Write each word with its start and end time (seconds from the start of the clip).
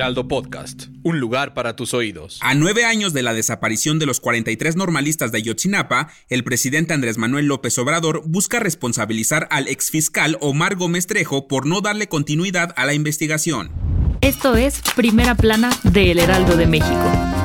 Heraldo 0.00 0.28
Podcast, 0.28 0.84
un 1.02 1.20
lugar 1.20 1.52
para 1.52 1.76
tus 1.76 1.92
oídos. 1.92 2.38
A 2.40 2.54
nueve 2.54 2.86
años 2.86 3.12
de 3.12 3.22
la 3.22 3.34
desaparición 3.34 3.98
de 3.98 4.06
los 4.06 4.18
43 4.18 4.74
normalistas 4.74 5.30
de 5.30 5.36
Ayotzinapa, 5.36 6.08
el 6.30 6.42
presidente 6.42 6.94
Andrés 6.94 7.18
Manuel 7.18 7.44
López 7.44 7.76
Obrador 7.76 8.22
busca 8.24 8.60
responsabilizar 8.60 9.46
al 9.50 9.68
exfiscal 9.68 10.38
Omar 10.40 10.76
Gómez 10.76 11.06
Trejo 11.06 11.48
por 11.48 11.66
no 11.66 11.82
darle 11.82 12.08
continuidad 12.08 12.72
a 12.78 12.86
la 12.86 12.94
investigación. 12.94 13.72
Esto 14.22 14.56
es 14.56 14.80
Primera 14.96 15.34
Plana 15.34 15.68
de 15.82 16.12
El 16.12 16.18
Heraldo 16.18 16.56
de 16.56 16.66
México. 16.66 17.39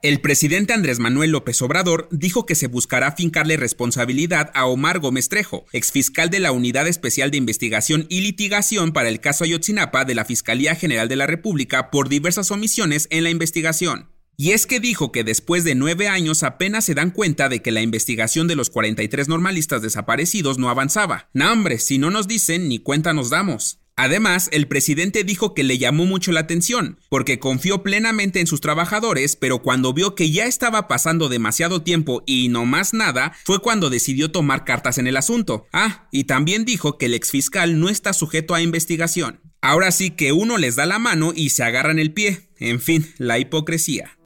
El 0.00 0.20
presidente 0.20 0.72
Andrés 0.72 1.00
Manuel 1.00 1.32
López 1.32 1.60
Obrador 1.60 2.08
dijo 2.12 2.46
que 2.46 2.54
se 2.54 2.68
buscará 2.68 3.10
fincarle 3.10 3.56
responsabilidad 3.56 4.52
a 4.54 4.66
Omar 4.66 5.00
Gómez 5.00 5.28
Trejo, 5.28 5.64
exfiscal 5.72 6.30
de 6.30 6.38
la 6.38 6.52
Unidad 6.52 6.86
Especial 6.86 7.32
de 7.32 7.38
Investigación 7.38 8.06
y 8.08 8.20
Litigación 8.20 8.92
para 8.92 9.08
el 9.08 9.18
caso 9.18 9.42
Ayotzinapa 9.42 10.04
de 10.04 10.14
la 10.14 10.24
Fiscalía 10.24 10.76
General 10.76 11.08
de 11.08 11.16
la 11.16 11.26
República 11.26 11.90
por 11.90 12.08
diversas 12.08 12.52
omisiones 12.52 13.08
en 13.10 13.24
la 13.24 13.30
investigación. 13.30 14.08
Y 14.36 14.52
es 14.52 14.66
que 14.66 14.78
dijo 14.78 15.10
que 15.10 15.24
después 15.24 15.64
de 15.64 15.74
nueve 15.74 16.06
años 16.06 16.44
apenas 16.44 16.84
se 16.84 16.94
dan 16.94 17.10
cuenta 17.10 17.48
de 17.48 17.60
que 17.60 17.72
la 17.72 17.82
investigación 17.82 18.46
de 18.46 18.54
los 18.54 18.70
43 18.70 19.26
normalistas 19.26 19.82
desaparecidos 19.82 20.58
no 20.58 20.70
avanzaba. 20.70 21.28
Nah, 21.32 21.50
hombre, 21.50 21.80
si 21.80 21.98
no 21.98 22.12
nos 22.12 22.28
dicen, 22.28 22.68
ni 22.68 22.78
cuenta 22.78 23.12
nos 23.14 23.30
damos. 23.30 23.80
Además, 23.98 24.48
el 24.52 24.68
presidente 24.68 25.24
dijo 25.24 25.54
que 25.54 25.64
le 25.64 25.76
llamó 25.76 26.06
mucho 26.06 26.30
la 26.30 26.38
atención, 26.38 27.00
porque 27.08 27.40
confió 27.40 27.82
plenamente 27.82 28.38
en 28.38 28.46
sus 28.46 28.60
trabajadores, 28.60 29.34
pero 29.34 29.58
cuando 29.60 29.92
vio 29.92 30.14
que 30.14 30.30
ya 30.30 30.46
estaba 30.46 30.86
pasando 30.86 31.28
demasiado 31.28 31.82
tiempo 31.82 32.22
y 32.24 32.48
no 32.48 32.64
más 32.64 32.94
nada, 32.94 33.32
fue 33.44 33.58
cuando 33.58 33.90
decidió 33.90 34.30
tomar 34.30 34.64
cartas 34.64 34.98
en 34.98 35.08
el 35.08 35.16
asunto. 35.16 35.66
Ah, 35.72 36.06
y 36.12 36.24
también 36.24 36.64
dijo 36.64 36.96
que 36.96 37.06
el 37.06 37.14
exfiscal 37.14 37.80
no 37.80 37.88
está 37.88 38.12
sujeto 38.12 38.54
a 38.54 38.62
investigación. 38.62 39.40
Ahora 39.60 39.90
sí 39.90 40.12
que 40.12 40.30
uno 40.30 40.58
les 40.58 40.76
da 40.76 40.86
la 40.86 41.00
mano 41.00 41.32
y 41.34 41.50
se 41.50 41.64
agarran 41.64 41.98
el 41.98 42.12
pie. 42.12 42.50
En 42.60 42.80
fin, 42.80 43.12
la 43.18 43.40
hipocresía. 43.40 44.17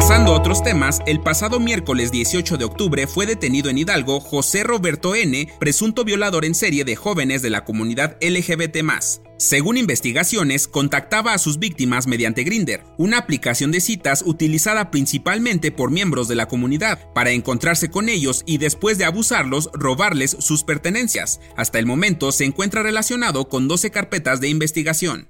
Pasando 0.00 0.32
a 0.32 0.38
otros 0.38 0.62
temas, 0.62 1.02
el 1.04 1.20
pasado 1.20 1.60
miércoles 1.60 2.10
18 2.10 2.56
de 2.56 2.64
octubre 2.64 3.06
fue 3.06 3.26
detenido 3.26 3.68
en 3.68 3.76
Hidalgo 3.76 4.18
José 4.18 4.62
Roberto 4.64 5.14
N., 5.14 5.46
presunto 5.60 6.04
violador 6.04 6.46
en 6.46 6.54
serie 6.54 6.84
de 6.84 6.96
jóvenes 6.96 7.42
de 7.42 7.50
la 7.50 7.66
comunidad 7.66 8.16
LGBT. 8.22 8.78
Según 9.36 9.76
investigaciones, 9.76 10.68
contactaba 10.68 11.34
a 11.34 11.38
sus 11.38 11.58
víctimas 11.58 12.06
mediante 12.06 12.44
Grinder, 12.44 12.82
una 12.96 13.18
aplicación 13.18 13.72
de 13.72 13.82
citas 13.82 14.22
utilizada 14.24 14.90
principalmente 14.90 15.70
por 15.70 15.90
miembros 15.90 16.28
de 16.28 16.34
la 16.34 16.48
comunidad, 16.48 17.12
para 17.12 17.32
encontrarse 17.32 17.90
con 17.90 18.08
ellos 18.08 18.42
y 18.46 18.56
después 18.56 18.96
de 18.96 19.04
abusarlos, 19.04 19.68
robarles 19.74 20.34
sus 20.40 20.64
pertenencias. 20.64 21.40
Hasta 21.58 21.78
el 21.78 21.84
momento 21.84 22.32
se 22.32 22.46
encuentra 22.46 22.82
relacionado 22.82 23.50
con 23.50 23.68
12 23.68 23.90
carpetas 23.90 24.40
de 24.40 24.48
investigación. 24.48 25.29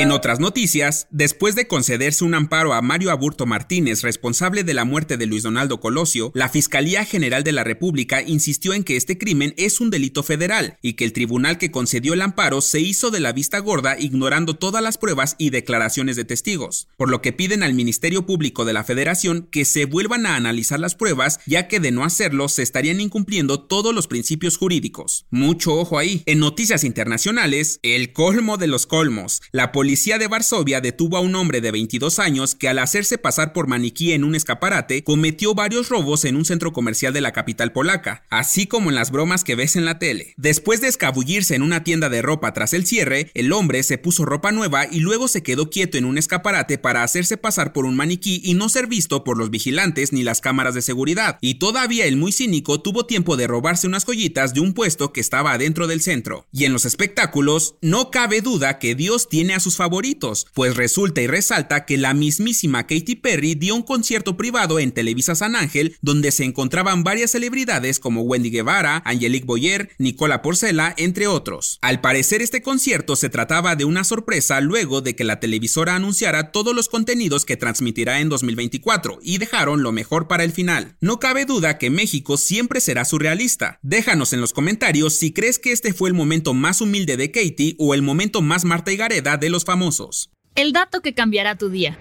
En 0.00 0.12
otras 0.12 0.40
noticias, 0.40 1.08
después 1.10 1.54
de 1.54 1.66
concederse 1.66 2.24
un 2.24 2.32
amparo 2.32 2.72
a 2.72 2.80
Mario 2.80 3.10
Aburto 3.10 3.44
Martínez, 3.44 4.00
responsable 4.00 4.64
de 4.64 4.72
la 4.72 4.86
muerte 4.86 5.18
de 5.18 5.26
Luis 5.26 5.42
Donaldo 5.42 5.78
Colosio, 5.78 6.32
la 6.34 6.48
Fiscalía 6.48 7.04
General 7.04 7.44
de 7.44 7.52
la 7.52 7.64
República 7.64 8.22
insistió 8.22 8.72
en 8.72 8.82
que 8.82 8.96
este 8.96 9.18
crimen 9.18 9.52
es 9.58 9.78
un 9.78 9.90
delito 9.90 10.22
federal 10.22 10.78
y 10.80 10.94
que 10.94 11.04
el 11.04 11.12
tribunal 11.12 11.58
que 11.58 11.70
concedió 11.70 12.14
el 12.14 12.22
amparo 12.22 12.62
se 12.62 12.80
hizo 12.80 13.10
de 13.10 13.20
la 13.20 13.32
vista 13.32 13.58
gorda 13.58 13.98
ignorando 13.98 14.56
todas 14.56 14.82
las 14.82 14.96
pruebas 14.96 15.36
y 15.36 15.50
declaraciones 15.50 16.16
de 16.16 16.24
testigos, 16.24 16.88
por 16.96 17.10
lo 17.10 17.20
que 17.20 17.34
piden 17.34 17.62
al 17.62 17.74
Ministerio 17.74 18.24
Público 18.24 18.64
de 18.64 18.72
la 18.72 18.84
Federación 18.84 19.48
que 19.50 19.66
se 19.66 19.84
vuelvan 19.84 20.24
a 20.24 20.34
analizar 20.34 20.80
las 20.80 20.94
pruebas, 20.94 21.40
ya 21.44 21.68
que 21.68 21.78
de 21.78 21.90
no 21.90 22.04
hacerlo 22.04 22.48
se 22.48 22.62
estarían 22.62 23.02
incumpliendo 23.02 23.60
todos 23.64 23.94
los 23.94 24.06
principios 24.06 24.56
jurídicos. 24.56 25.26
Mucho 25.28 25.74
ojo 25.74 25.98
ahí. 25.98 26.22
En 26.24 26.38
noticias 26.38 26.84
internacionales, 26.84 27.80
el 27.82 28.14
colmo 28.14 28.56
de 28.56 28.66
los 28.66 28.86
colmos. 28.86 29.42
La 29.52 29.72
de 29.90 30.28
Varsovia 30.28 30.80
detuvo 30.80 31.16
a 31.16 31.20
un 31.20 31.34
hombre 31.34 31.60
de 31.60 31.72
22 31.72 32.20
años 32.20 32.54
que 32.54 32.68
al 32.68 32.78
hacerse 32.78 33.18
pasar 33.18 33.52
por 33.52 33.66
maniquí 33.66 34.12
en 34.12 34.22
un 34.22 34.36
escaparate 34.36 35.02
cometió 35.02 35.54
varios 35.54 35.88
robos 35.88 36.24
en 36.24 36.36
un 36.36 36.44
centro 36.44 36.72
comercial 36.72 37.12
de 37.12 37.20
la 37.20 37.32
capital 37.32 37.72
polaca, 37.72 38.24
así 38.30 38.66
como 38.66 38.88
en 38.88 38.94
las 38.94 39.10
bromas 39.10 39.42
que 39.42 39.56
ves 39.56 39.74
en 39.74 39.84
la 39.84 39.98
tele. 39.98 40.34
Después 40.36 40.80
de 40.80 40.86
escabullirse 40.86 41.56
en 41.56 41.62
una 41.62 41.82
tienda 41.82 42.08
de 42.08 42.22
ropa 42.22 42.52
tras 42.52 42.72
el 42.72 42.86
cierre, 42.86 43.32
el 43.34 43.52
hombre 43.52 43.82
se 43.82 43.98
puso 43.98 44.24
ropa 44.24 44.52
nueva 44.52 44.86
y 44.90 45.00
luego 45.00 45.26
se 45.26 45.42
quedó 45.42 45.70
quieto 45.70 45.98
en 45.98 46.04
un 46.04 46.18
escaparate 46.18 46.78
para 46.78 47.02
hacerse 47.02 47.36
pasar 47.36 47.72
por 47.72 47.84
un 47.84 47.96
maniquí 47.96 48.40
y 48.44 48.54
no 48.54 48.68
ser 48.68 48.86
visto 48.86 49.24
por 49.24 49.36
los 49.36 49.50
vigilantes 49.50 50.12
ni 50.12 50.22
las 50.22 50.40
cámaras 50.40 50.74
de 50.74 50.82
seguridad. 50.82 51.38
Y 51.40 51.54
todavía 51.54 52.06
el 52.06 52.16
muy 52.16 52.30
cínico 52.30 52.80
tuvo 52.80 53.06
tiempo 53.06 53.36
de 53.36 53.48
robarse 53.48 53.88
unas 53.88 54.04
joyitas 54.04 54.54
de 54.54 54.60
un 54.60 54.72
puesto 54.72 55.12
que 55.12 55.20
estaba 55.20 55.52
adentro 55.52 55.88
del 55.88 56.00
centro. 56.00 56.46
Y 56.52 56.64
en 56.64 56.72
los 56.72 56.84
espectáculos, 56.84 57.74
no 57.82 58.10
cabe 58.10 58.40
duda 58.40 58.78
que 58.78 58.94
Dios 58.94 59.28
tiene 59.28 59.54
a 59.54 59.60
sus 59.60 59.79
favoritos, 59.80 60.46
pues 60.52 60.76
resulta 60.76 61.22
y 61.22 61.26
resalta 61.26 61.86
que 61.86 61.96
la 61.96 62.12
mismísima 62.12 62.86
Katy 62.86 63.14
Perry 63.14 63.54
dio 63.54 63.74
un 63.74 63.82
concierto 63.82 64.36
privado 64.36 64.78
en 64.78 64.92
Televisa 64.92 65.34
San 65.34 65.56
Ángel 65.56 65.96
donde 66.02 66.32
se 66.32 66.44
encontraban 66.44 67.02
varias 67.02 67.30
celebridades 67.30 67.98
como 67.98 68.20
Wendy 68.20 68.50
Guevara, 68.50 69.00
Angelique 69.06 69.46
Boyer, 69.46 69.88
Nicola 69.96 70.42
Porcela, 70.42 70.92
entre 70.98 71.28
otros. 71.28 71.78
Al 71.80 72.02
parecer 72.02 72.42
este 72.42 72.60
concierto 72.60 73.16
se 73.16 73.30
trataba 73.30 73.74
de 73.74 73.86
una 73.86 74.04
sorpresa 74.04 74.60
luego 74.60 75.00
de 75.00 75.16
que 75.16 75.24
la 75.24 75.40
televisora 75.40 75.94
anunciara 75.94 76.52
todos 76.52 76.74
los 76.74 76.90
contenidos 76.90 77.46
que 77.46 77.56
transmitirá 77.56 78.20
en 78.20 78.28
2024 78.28 79.20
y 79.22 79.38
dejaron 79.38 79.82
lo 79.82 79.92
mejor 79.92 80.28
para 80.28 80.44
el 80.44 80.52
final. 80.52 80.96
No 81.00 81.20
cabe 81.20 81.46
duda 81.46 81.78
que 81.78 81.88
México 81.88 82.36
siempre 82.36 82.82
será 82.82 83.06
surrealista. 83.06 83.78
Déjanos 83.80 84.34
en 84.34 84.42
los 84.42 84.52
comentarios 84.52 85.14
si 85.14 85.32
crees 85.32 85.58
que 85.58 85.72
este 85.72 85.94
fue 85.94 86.10
el 86.10 86.14
momento 86.14 86.52
más 86.52 86.82
humilde 86.82 87.16
de 87.16 87.30
Katy 87.30 87.76
o 87.78 87.94
el 87.94 88.02
momento 88.02 88.42
más 88.42 88.66
Marta 88.66 88.92
y 88.92 88.98
Gareda 88.98 89.38
de 89.38 89.48
los 89.48 89.59
famosos. 89.64 90.30
El 90.54 90.72
dato 90.72 91.00
que 91.00 91.14
cambiará 91.14 91.56
tu 91.56 91.68
día. 91.68 91.98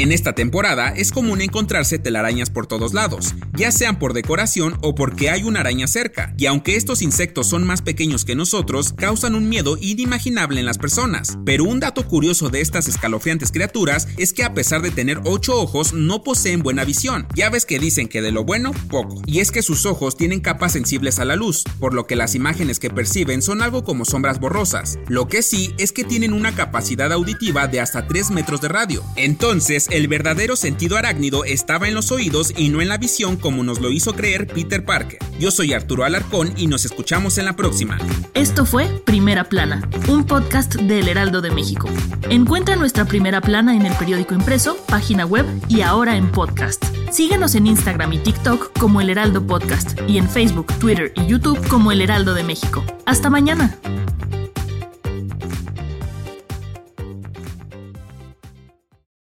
En 0.00 0.12
esta 0.12 0.32
temporada 0.32 0.90
es 0.90 1.10
común 1.10 1.40
encontrarse 1.40 1.98
telarañas 1.98 2.50
por 2.50 2.68
todos 2.68 2.94
lados, 2.94 3.34
ya 3.54 3.72
sean 3.72 3.98
por 3.98 4.12
decoración 4.12 4.78
o 4.80 4.94
porque 4.94 5.28
hay 5.28 5.42
una 5.42 5.58
araña 5.58 5.88
cerca, 5.88 6.32
y 6.38 6.46
aunque 6.46 6.76
estos 6.76 7.02
insectos 7.02 7.48
son 7.48 7.66
más 7.66 7.82
pequeños 7.82 8.24
que 8.24 8.36
nosotros, 8.36 8.92
causan 8.92 9.34
un 9.34 9.48
miedo 9.48 9.76
inimaginable 9.80 10.60
en 10.60 10.66
las 10.66 10.78
personas. 10.78 11.36
Pero 11.44 11.64
un 11.64 11.80
dato 11.80 12.06
curioso 12.06 12.48
de 12.48 12.60
estas 12.60 12.86
escalofriantes 12.86 13.50
criaturas 13.50 14.06
es 14.18 14.32
que 14.32 14.44
a 14.44 14.54
pesar 14.54 14.82
de 14.82 14.92
tener 14.92 15.20
8 15.24 15.60
ojos, 15.60 15.92
no 15.92 16.22
poseen 16.22 16.62
buena 16.62 16.84
visión. 16.84 17.26
Ya 17.34 17.50
ves 17.50 17.66
que 17.66 17.80
dicen 17.80 18.06
que 18.06 18.22
de 18.22 18.30
lo 18.30 18.44
bueno, 18.44 18.70
poco. 18.90 19.20
Y 19.26 19.40
es 19.40 19.50
que 19.50 19.62
sus 19.62 19.84
ojos 19.84 20.16
tienen 20.16 20.38
capas 20.38 20.74
sensibles 20.74 21.18
a 21.18 21.24
la 21.24 21.34
luz, 21.34 21.64
por 21.80 21.92
lo 21.92 22.06
que 22.06 22.14
las 22.14 22.36
imágenes 22.36 22.78
que 22.78 22.88
perciben 22.88 23.42
son 23.42 23.62
algo 23.62 23.82
como 23.82 24.04
sombras 24.04 24.38
borrosas. 24.38 24.96
Lo 25.08 25.26
que 25.26 25.42
sí 25.42 25.74
es 25.76 25.90
que 25.90 26.04
tienen 26.04 26.34
una 26.34 26.54
capacidad 26.54 27.12
auditiva 27.12 27.66
de 27.66 27.80
hasta 27.80 28.06
3 28.06 28.30
metros 28.30 28.60
de 28.60 28.68
radio. 28.68 29.02
El 29.90 30.06
verdadero 30.06 30.54
sentido 30.54 30.98
arácnido 30.98 31.44
estaba 31.46 31.88
en 31.88 31.94
los 31.94 32.12
oídos 32.12 32.52
y 32.54 32.68
no 32.68 32.82
en 32.82 32.88
la 32.88 32.98
visión 32.98 33.36
como 33.36 33.64
nos 33.64 33.80
lo 33.80 33.90
hizo 33.90 34.12
creer 34.12 34.46
Peter 34.46 34.84
Parker. 34.84 35.18
Yo 35.40 35.50
soy 35.50 35.72
Arturo 35.72 36.04
Alarcón 36.04 36.52
y 36.58 36.66
nos 36.66 36.84
escuchamos 36.84 37.38
en 37.38 37.46
la 37.46 37.56
próxima. 37.56 37.96
Esto 38.34 38.66
fue 38.66 38.86
Primera 39.06 39.44
Plana, 39.44 39.88
un 40.08 40.24
podcast 40.24 40.74
del 40.74 41.08
Heraldo 41.08 41.40
de 41.40 41.52
México. 41.52 41.88
Encuentra 42.28 42.76
nuestra 42.76 43.06
Primera 43.06 43.40
Plana 43.40 43.74
en 43.74 43.86
el 43.86 43.94
periódico 43.94 44.34
impreso, 44.34 44.76
página 44.88 45.24
web 45.24 45.46
y 45.68 45.80
ahora 45.80 46.16
en 46.16 46.30
podcast. 46.30 46.84
Síguenos 47.10 47.54
en 47.54 47.66
Instagram 47.66 48.12
y 48.12 48.18
TikTok 48.18 48.78
como 48.78 49.00
El 49.00 49.08
Heraldo 49.08 49.46
Podcast 49.46 49.98
y 50.06 50.18
en 50.18 50.28
Facebook, 50.28 50.66
Twitter 50.78 51.14
y 51.16 51.26
YouTube 51.26 51.66
como 51.68 51.92
El 51.92 52.02
Heraldo 52.02 52.34
de 52.34 52.44
México. 52.44 52.84
Hasta 53.06 53.30
mañana. 53.30 53.78